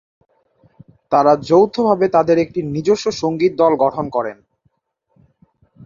[1.11, 4.37] তারা যৌথভাবে তাদের একটি নিজস্ব সংগীত দল গঠন করেন।